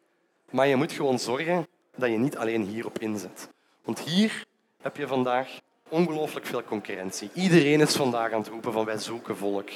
maar 0.49 0.67
je 0.67 0.75
moet 0.75 0.91
gewoon 0.91 1.19
zorgen 1.19 1.67
dat 1.95 2.09
je 2.09 2.17
niet 2.17 2.37
alleen 2.37 2.63
hierop 2.63 2.99
inzet. 2.99 3.49
Want 3.83 3.99
hier 3.99 4.45
heb 4.81 4.97
je 4.97 5.07
vandaag 5.07 5.59
ongelooflijk 5.89 6.45
veel 6.45 6.63
concurrentie. 6.63 7.29
Iedereen 7.33 7.81
is 7.81 7.95
vandaag 7.95 8.31
aan 8.31 8.39
het 8.39 8.47
roepen 8.47 8.73
van 8.73 8.85
wij 8.85 8.97
zoeken 8.97 9.37
volk. 9.37 9.69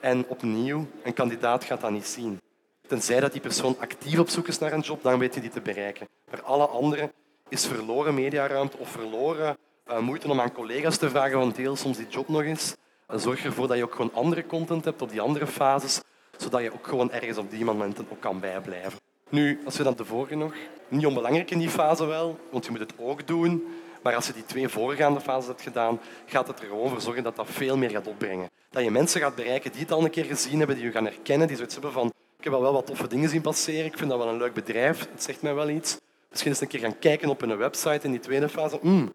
En 0.00 0.24
opnieuw, 0.28 0.86
een 1.02 1.14
kandidaat 1.14 1.64
gaat 1.64 1.80
dat 1.80 1.90
niet 1.90 2.06
zien. 2.06 2.40
Tenzij 2.86 3.20
dat 3.20 3.32
die 3.32 3.40
persoon 3.40 3.76
actief 3.78 4.18
op 4.18 4.28
zoek 4.28 4.48
is 4.48 4.58
naar 4.58 4.72
een 4.72 4.80
job, 4.80 5.02
dan 5.02 5.18
weet 5.18 5.34
je 5.34 5.40
die 5.40 5.50
te 5.50 5.60
bereiken. 5.60 6.08
Maar 6.30 6.42
alle 6.42 6.66
andere 6.66 7.12
is 7.48 7.66
verloren 7.66 8.14
mediaruimte 8.14 8.76
of 8.76 8.88
verloren 8.88 9.56
uh, 9.90 9.98
moeite 9.98 10.30
om 10.30 10.40
aan 10.40 10.52
collega's 10.52 10.96
te 10.96 11.10
vragen 11.10 11.38
van 11.38 11.52
deel 11.56 11.76
soms 11.76 11.96
die 11.96 12.08
job 12.08 12.28
nog 12.28 12.42
eens. 12.42 12.76
En 13.06 13.20
zorg 13.20 13.44
ervoor 13.44 13.68
dat 13.68 13.76
je 13.76 13.82
ook 13.82 13.94
gewoon 13.94 14.14
andere 14.14 14.46
content 14.46 14.84
hebt 14.84 15.02
op 15.02 15.10
die 15.10 15.20
andere 15.20 15.46
fases, 15.46 16.00
zodat 16.36 16.62
je 16.62 16.72
ook 16.72 16.86
gewoon 16.86 17.12
ergens 17.12 17.38
op 17.38 17.50
die 17.50 17.64
momenten 17.64 18.06
ook 18.10 18.20
kan 18.20 18.40
bijblijven. 18.40 18.98
Nu, 19.28 19.60
als 19.64 19.76
je 19.76 19.82
dan 19.82 19.94
de 19.96 20.04
vorige 20.04 20.34
nog, 20.34 20.54
niet 20.88 21.06
onbelangrijk 21.06 21.50
in 21.50 21.58
die 21.58 21.68
fase 21.68 22.04
wel, 22.04 22.38
want 22.50 22.64
je 22.64 22.70
moet 22.70 22.80
het 22.80 22.92
ook 22.96 23.26
doen, 23.26 23.66
maar 24.06 24.14
als 24.14 24.26
je 24.26 24.32
die 24.32 24.44
twee 24.44 24.68
voorgaande 24.68 25.20
fases 25.20 25.46
hebt 25.46 25.62
gedaan, 25.62 26.00
gaat 26.26 26.46
het 26.46 26.60
er 26.60 26.66
gewoon 26.66 26.88
voor 26.88 27.00
zorgen 27.00 27.22
dat 27.22 27.36
dat 27.36 27.46
veel 27.50 27.76
meer 27.76 27.90
gaat 27.90 28.06
opbrengen. 28.06 28.50
Dat 28.70 28.82
je 28.82 28.90
mensen 28.90 29.20
gaat 29.20 29.34
bereiken 29.34 29.72
die 29.72 29.80
het 29.80 29.92
al 29.92 30.04
een 30.04 30.10
keer 30.10 30.24
gezien 30.24 30.58
hebben, 30.58 30.76
die 30.76 30.84
je 30.84 30.90
gaan 30.90 31.04
herkennen, 31.04 31.46
die 31.46 31.56
zoiets 31.56 31.74
hebben 31.74 31.92
van 31.92 32.12
ik 32.38 32.44
heb 32.44 32.52
al 32.52 32.60
wel 32.60 32.72
wat 32.72 32.86
toffe 32.86 33.06
dingen 33.06 33.28
zien 33.28 33.40
passeren, 33.40 33.84
ik 33.84 33.98
vind 33.98 34.10
dat 34.10 34.18
wel 34.18 34.28
een 34.28 34.36
leuk 34.36 34.54
bedrijf, 34.54 35.08
het 35.12 35.22
zegt 35.22 35.42
mij 35.42 35.54
wel 35.54 35.68
iets. 35.68 35.98
Misschien 36.30 36.50
eens 36.50 36.60
een 36.60 36.68
keer 36.68 36.80
gaan 36.80 36.98
kijken 36.98 37.28
op 37.28 37.40
hun 37.40 37.56
website 37.56 38.00
in 38.02 38.10
die 38.10 38.20
tweede 38.20 38.48
fase. 38.48 38.78
Mm, 38.82 39.12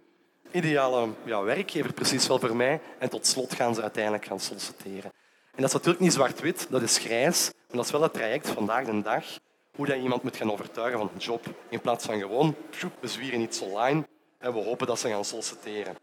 ideale 0.52 1.10
ja, 1.24 1.42
werkgever, 1.42 1.94
precies 1.94 2.28
wel 2.28 2.40
voor 2.40 2.56
mij. 2.56 2.82
En 3.00 3.10
tot 3.10 3.28
slot 3.28 3.54
gaan 3.54 3.76
ze 3.76 3.82
uiteindelijk 3.82 4.26
gaan 4.26 4.40
solliciteren. 4.40 5.12
En 5.56 5.62
dat 5.62 5.66
is 5.66 5.74
natuurlijk 5.74 6.00
niet 6.00 6.14
zwart-wit, 6.14 6.68
dat 6.70 6.82
is 6.82 6.98
grijs. 6.98 7.52
Maar 7.68 7.78
dat 7.78 7.86
is 7.86 7.92
wel 7.92 8.02
het 8.02 8.14
traject 8.14 8.50
vandaag 8.50 8.86
de 8.86 9.02
dag. 9.02 9.26
Hoe 9.76 9.86
dat 9.86 9.96
je 9.96 10.02
iemand 10.02 10.24
moet 10.24 10.36
gaan 10.36 10.52
overtuigen 10.52 11.00
van 11.00 11.10
een 11.14 11.20
job. 11.20 11.46
In 11.70 11.82
plaats 11.82 12.06
van 12.06 12.20
gewoon, 12.20 12.56
we 13.00 13.08
zwieren 13.08 13.42
iets 13.42 13.62
online 13.62 14.04
en 14.42 14.54
we 14.54 14.60
hopen 14.60 14.88
dat 14.88 15.00
ze 15.00 15.10
gaan 15.10 15.26
solliciteren. 15.26 15.96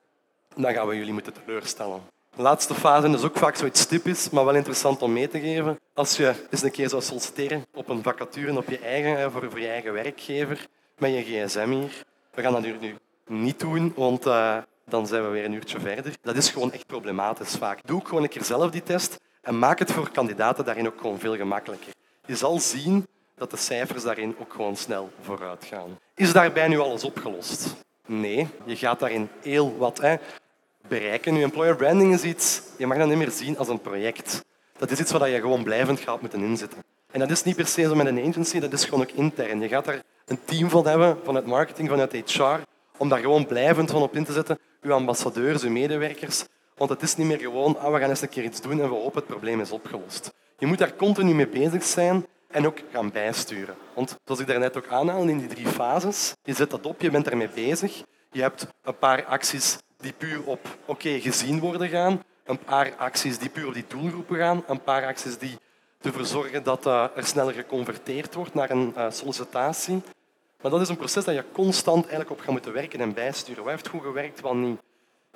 Dan 0.57 0.73
gaan 0.73 0.87
we 0.87 0.97
jullie 0.97 1.13
moeten 1.13 1.33
teleurstellen. 1.33 2.01
De 2.37 2.43
laatste 2.43 2.75
fase 2.75 3.09
is 3.09 3.23
ook 3.23 3.37
vaak 3.37 3.57
zoiets 3.57 3.87
typisch, 3.87 4.31
maar 4.31 4.45
wel 4.45 4.55
interessant 4.55 5.03
om 5.03 5.13
mee 5.13 5.29
te 5.29 5.41
geven. 5.41 5.79
Als 5.95 6.17
je 6.17 6.35
eens 6.51 6.63
een 6.63 6.71
keer 6.71 6.89
zou 6.89 7.03
solliciteren 7.03 7.67
op 7.75 7.89
een 7.89 8.03
vacature 8.03 8.57
op 8.57 8.69
je 8.69 8.79
eigen, 8.79 9.33
voor, 9.33 9.51
voor 9.51 9.61
je 9.61 9.69
eigen 9.69 9.93
werkgever, 9.93 10.67
met 10.99 11.15
je 11.15 11.23
gsm 11.23 11.71
hier. 11.71 12.03
We 12.35 12.43
gaan 12.43 12.53
dat 12.53 12.63
nu 12.63 12.97
niet 13.27 13.61
doen, 13.61 13.93
want 13.97 14.27
uh, 14.27 14.57
dan 14.85 15.07
zijn 15.07 15.23
we 15.23 15.29
weer 15.29 15.45
een 15.45 15.53
uurtje 15.53 15.81
verder. 15.81 16.15
Dat 16.23 16.37
is 16.37 16.51
gewoon 16.51 16.73
echt 16.73 16.87
problematisch 16.87 17.57
vaak. 17.57 17.81
Doe 17.85 18.05
gewoon 18.05 18.23
een 18.23 18.29
keer 18.29 18.45
zelf 18.45 18.71
die 18.71 18.83
test 18.83 19.21
en 19.43 19.59
maak 19.59 19.79
het 19.79 19.93
voor 19.93 20.11
kandidaten 20.11 20.65
daarin 20.65 20.87
ook 20.87 21.01
gewoon 21.01 21.19
veel 21.19 21.37
gemakkelijker. 21.37 21.93
Je 22.27 22.37
zal 22.37 22.59
zien 22.59 23.07
dat 23.35 23.51
de 23.51 23.57
cijfers 23.57 24.03
daarin 24.03 24.37
ook 24.39 24.53
gewoon 24.53 24.77
snel 24.77 25.11
vooruit 25.21 25.65
gaan. 25.65 25.99
Is 26.15 26.33
daarbij 26.33 26.69
nu 26.69 26.79
alles 26.79 27.05
opgelost? 27.05 27.75
Nee, 28.09 28.49
je 28.65 28.77
gaat 28.77 29.01
daarin 29.01 29.29
heel 29.43 29.77
wat 29.79 30.01
hè, 30.01 30.17
bereiken. 30.89 31.35
Nu, 31.35 31.43
employer 31.43 31.77
branding 31.77 32.15
is 32.15 32.23
iets, 32.23 32.63
je 32.77 32.87
mag 32.87 32.99
dat 32.99 33.09
niet 33.09 33.17
meer 33.17 33.31
zien 33.31 33.59
als 33.59 33.69
een 33.69 33.81
project. 33.81 34.45
Dat 34.79 34.91
is 34.91 35.01
iets 35.01 35.13
waar 35.13 35.29
je 35.29 35.41
gewoon 35.41 35.63
blijvend 35.63 36.01
gaat 36.01 36.21
moeten 36.21 36.43
inzetten. 36.43 36.79
En 37.11 37.21
dat 37.21 37.31
is 37.31 37.43
niet 37.43 37.57
per 37.57 37.67
se 37.67 37.83
zo 37.83 37.95
met 37.95 38.07
een 38.07 38.29
agency, 38.29 38.59
dat 38.59 38.73
is 38.73 38.85
gewoon 38.85 39.01
ook 39.01 39.11
intern. 39.11 39.61
Je 39.61 39.69
gaat 39.69 39.85
daar 39.85 40.03
een 40.27 40.39
team 40.45 40.71
van 40.71 40.87
hebben, 40.87 41.19
vanuit 41.25 41.47
marketing, 41.47 41.89
vanuit 41.89 42.13
HR, 42.13 42.43
om 42.97 43.09
daar 43.09 43.19
gewoon 43.19 43.47
blijvend 43.47 43.91
van 43.91 44.03
op 44.03 44.17
in 44.17 44.25
te 44.25 44.33
zetten. 44.33 44.59
Uw 44.83 44.93
ambassadeurs, 44.93 45.63
uw 45.63 45.71
medewerkers. 45.71 46.45
Want 46.77 46.91
het 46.91 47.03
is 47.03 47.17
niet 47.17 47.27
meer 47.27 47.39
gewoon, 47.39 47.79
ah, 47.79 47.93
we 47.93 47.99
gaan 47.99 48.09
eens 48.09 48.23
een 48.23 48.29
keer 48.29 48.45
iets 48.45 48.61
doen 48.61 48.81
en 48.81 48.89
we 48.89 48.95
hopen 48.95 49.19
het 49.19 49.27
probleem 49.27 49.61
is 49.61 49.71
opgelost. 49.71 50.33
Je 50.59 50.67
moet 50.67 50.79
daar 50.79 50.97
continu 50.97 51.35
mee 51.35 51.49
bezig 51.49 51.85
zijn 51.85 52.27
en 52.49 52.67
ook 52.67 52.79
gaan 52.93 53.11
bijsturen. 53.11 53.77
Want 53.95 54.17
zoals 54.25 54.41
ik 54.41 54.47
daarnet 54.47 54.77
ook 54.77 54.89
aanhaalde 54.89 55.31
in 55.31 55.39
die 55.39 55.49
drie 55.49 55.67
fases, 55.67 56.35
je 56.43 56.55
zet 56.55 56.71
dat 56.71 56.87
op, 56.87 57.01
je 57.01 57.11
bent 57.11 57.25
daarmee 57.25 57.49
bezig. 57.49 58.03
Je 58.31 58.41
hebt 58.41 58.67
een 58.83 58.99
paar 58.99 59.25
acties 59.25 59.79
die 59.97 60.13
puur 60.13 60.45
op 60.45 60.79
oké 60.85 61.21
gezien 61.21 61.61
worden 61.61 61.89
gaan, 61.89 62.23
een 62.45 62.59
paar 62.59 62.97
acties 62.97 63.39
die 63.39 63.49
puur 63.49 63.67
op 63.67 63.75
die 63.75 63.85
doelgroepen 63.89 64.37
gaan, 64.37 64.65
een 64.67 64.83
paar 64.83 65.07
acties 65.07 65.39
die 65.39 65.59
ervoor 66.01 66.25
zorgen 66.25 66.63
dat 66.63 66.87
uh, 66.87 67.07
er 67.15 67.27
sneller 67.27 67.55
geconverteerd 67.55 68.35
wordt 68.35 68.55
naar 68.55 68.71
een 68.71 68.93
uh, 68.97 69.11
sollicitatie. 69.11 70.03
Maar 70.63 70.71
dat 70.71 70.81
is 70.81 70.89
een 70.89 70.97
proces 70.97 71.25
dat 71.25 71.35
je 71.35 71.45
constant 71.53 72.01
eigenlijk 72.01 72.31
op 72.31 72.41
gaat 72.41 72.51
moeten 72.51 72.73
werken 72.73 73.01
en 73.01 73.15
bijsturen. 73.15 73.63
Wat 73.63 73.73
heeft 73.73 73.89
goed 73.89 74.03
gewerkt, 74.03 74.41
wat 74.41 74.55
niet? 74.55 74.81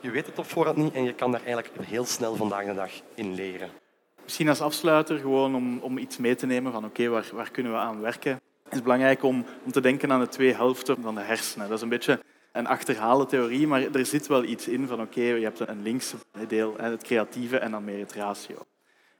Je 0.00 0.10
weet 0.10 0.26
het 0.26 0.38
op 0.38 0.46
voorhand 0.46 0.76
niet 0.76 0.94
en 0.94 1.04
je 1.04 1.14
kan 1.14 1.32
daar 1.32 1.44
eigenlijk 1.44 1.86
heel 1.86 2.04
snel 2.04 2.36
vandaag 2.36 2.64
de 2.64 2.74
dag 2.74 2.90
in 3.14 3.34
leren. 3.34 3.81
Misschien 4.32 4.50
als 4.50 4.60
afsluiter, 4.60 5.18
gewoon 5.18 5.54
om, 5.54 5.78
om 5.78 5.98
iets 5.98 6.16
mee 6.16 6.34
te 6.34 6.46
nemen 6.46 6.72
van 6.72 6.84
oké, 6.84 7.08
waar, 7.08 7.28
waar 7.32 7.50
kunnen 7.50 7.72
we 7.72 7.78
aan 7.78 8.00
werken? 8.00 8.32
Het 8.64 8.72
is 8.72 8.82
belangrijk 8.82 9.22
om, 9.22 9.44
om 9.64 9.72
te 9.72 9.80
denken 9.80 10.12
aan 10.12 10.20
de 10.20 10.28
twee 10.28 10.54
helften 10.54 10.96
van 11.02 11.14
de 11.14 11.20
hersenen. 11.20 11.68
Dat 11.68 11.76
is 11.76 11.82
een 11.82 11.88
beetje 11.88 12.20
een 12.52 12.66
achterhaalde 12.66 13.26
theorie, 13.26 13.66
maar 13.66 13.82
er 13.92 14.06
zit 14.06 14.26
wel 14.26 14.44
iets 14.44 14.68
in 14.68 14.86
van 14.86 15.00
oké, 15.00 15.20
je 15.20 15.42
hebt 15.42 15.60
een 15.60 15.82
linkse 15.82 16.16
deel, 16.48 16.74
het 16.76 17.02
creatieve 17.02 17.58
en 17.58 17.70
dan 17.70 17.84
meer 17.84 17.98
het 17.98 18.12
ratio. 18.12 18.56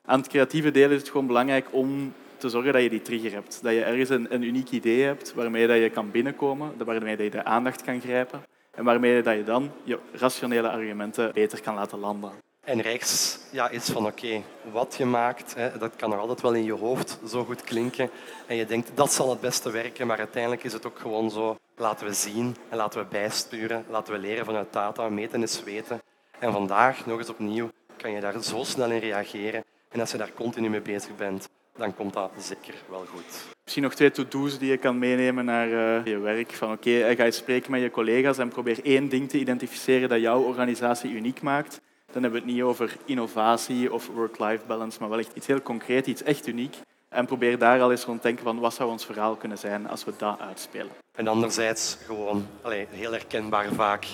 Aan 0.05 0.19
het 0.19 0.29
creatieve 0.29 0.71
deel 0.71 0.91
is 0.91 0.99
het 0.99 1.11
gewoon 1.11 1.27
belangrijk 1.27 1.67
om 1.71 2.13
te 2.37 2.49
zorgen 2.49 2.73
dat 2.73 2.83
je 2.83 2.91
die 2.91 3.03
trigger 3.03 3.33
hebt. 3.33 3.59
Dat 3.63 3.73
je 3.73 3.85
ergens 3.85 4.11
een, 4.11 4.35
een 4.35 4.43
uniek 4.43 4.71
idee 4.71 5.03
hebt 5.03 5.35
waarmee 5.35 5.67
dat 5.67 5.79
je 5.79 5.91
kan 5.91 6.11
binnenkomen, 6.11 6.73
waarmee 6.85 7.17
dat 7.17 7.25
je 7.25 7.31
de 7.31 7.45
aandacht 7.45 7.83
kan 7.83 8.01
grijpen 8.01 8.43
en 8.71 8.85
waarmee 8.85 9.23
dat 9.23 9.37
je 9.37 9.45
dan 9.45 9.71
je 9.85 9.99
rationele 10.13 10.71
argumenten 10.71 11.33
beter 11.33 11.61
kan 11.61 11.75
laten 11.75 11.99
landen. 11.99 12.33
En 12.65 12.81
rechts 12.81 13.39
ja, 13.51 13.69
is 13.69 13.85
van 13.85 14.07
oké, 14.07 14.43
wat 14.73 14.95
je 14.99 15.05
maakt, 15.05 15.55
hè, 15.55 15.79
dat 15.79 15.97
kan 15.97 16.11
nog 16.11 16.19
altijd 16.19 16.41
wel 16.41 16.55
in 16.55 16.65
je 16.65 16.73
hoofd 16.73 17.19
zo 17.29 17.45
goed 17.45 17.63
klinken. 17.63 18.11
En 18.47 18.57
je 18.57 18.67
denkt, 18.67 18.91
dat 18.95 19.13
zal 19.13 19.31
het 19.31 19.41
beste 19.41 19.71
werken, 19.71 20.07
maar 20.07 20.19
uiteindelijk 20.19 20.65
is 20.65 20.73
het 20.73 20.87
ook 20.87 20.99
gewoon 20.99 21.31
zo, 21.31 21.59
laten 21.77 22.07
we 22.07 22.13
zien 22.13 22.57
en 22.69 22.77
laten 22.77 23.01
we 23.01 23.07
bijsturen, 23.11 23.85
laten 23.89 24.13
we 24.13 24.19
leren 24.19 24.45
vanuit 24.45 24.73
data, 24.73 25.09
meten 25.09 25.43
is 25.43 25.63
weten. 25.63 26.01
En 26.39 26.53
vandaag, 26.53 27.07
nog 27.07 27.19
eens 27.19 27.29
opnieuw, 27.29 27.71
kan 27.97 28.11
je 28.11 28.21
daar 28.21 28.43
zo 28.43 28.63
snel 28.65 28.91
in 28.91 28.99
reageren. 28.99 29.65
En 29.89 30.01
als 30.01 30.11
je 30.11 30.19
daar 30.19 30.33
continu 30.35 30.69
mee 30.69 30.81
bezig 30.81 31.17
bent, 31.17 31.49
dan 31.77 31.95
komt 31.95 32.13
dat 32.13 32.31
zeker 32.39 32.75
wel 32.89 33.05
goed. 33.15 33.55
Misschien 33.63 33.83
nog 33.83 33.95
twee 33.95 34.11
to-do's 34.11 34.59
die 34.59 34.71
je 34.71 34.77
kan 34.77 34.99
meenemen 34.99 35.45
naar 35.45 35.69
uh, 35.69 36.05
je 36.05 36.19
werk. 36.19 36.53
Van 36.53 36.73
oké, 36.73 36.99
okay, 36.99 37.17
ga 37.17 37.25
je 37.25 37.31
spreken 37.31 37.71
met 37.71 37.81
je 37.81 37.91
collega's 37.91 38.39
en 38.39 38.49
probeer 38.49 38.85
één 38.85 39.09
ding 39.09 39.29
te 39.29 39.39
identificeren 39.39 40.09
dat 40.09 40.21
jouw 40.21 40.43
organisatie 40.43 41.11
uniek 41.11 41.43
maakt. 41.43 41.81
Dan 42.13 42.23
hebben 42.23 42.41
we 42.41 42.47
het 42.47 42.57
niet 42.57 42.65
over 42.65 42.97
innovatie 43.05 43.93
of 43.93 44.07
work-life 44.15 44.67
balance, 44.67 45.01
maar 45.01 45.09
wel 45.09 45.19
echt 45.19 45.35
iets 45.35 45.47
heel 45.47 45.63
concreet, 45.63 46.07
iets 46.07 46.23
echt 46.23 46.47
uniek. 46.47 46.77
En 47.09 47.27
probeer 47.27 47.59
daar 47.59 47.81
al 47.81 47.91
eens 47.91 48.05
rond 48.05 48.21
te 48.21 48.27
denken 48.27 48.45
van 48.45 48.59
wat 48.59 48.75
zou 48.75 48.91
ons 48.91 49.05
verhaal 49.05 49.37
kunnen 49.37 49.59
zijn 49.59 49.89
als 49.89 50.05
we 50.05 50.13
dat 50.17 50.41
uitspelen. 50.41 50.91
En 51.17 51.29
anderzijds 51.29 51.99
gewoon 52.07 52.47
allez, 52.63 52.87
heel 52.91 53.13
herkenbaar 53.13 53.73
vaak. 53.73 54.07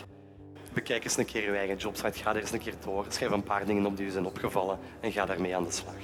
Bekijk 0.72 1.04
eens 1.04 1.16
een 1.16 1.24
keer 1.24 1.42
je 1.42 1.56
eigen 1.56 1.76
jobsite, 1.76 2.18
ga 2.18 2.30
er 2.30 2.40
eens 2.40 2.52
een 2.52 2.58
keer 2.58 2.74
door, 2.84 3.06
schrijf 3.08 3.30
een 3.30 3.42
paar 3.42 3.66
dingen 3.66 3.86
op 3.86 3.96
die 3.96 4.06
je 4.06 4.12
zijn 4.12 4.26
opgevallen 4.26 4.78
en 5.00 5.12
ga 5.12 5.26
daarmee 5.26 5.56
aan 5.56 5.64
de 5.64 5.70
slag. 5.70 5.94